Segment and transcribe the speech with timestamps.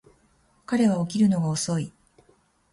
[0.65, 1.93] 彼は起きるのが遅い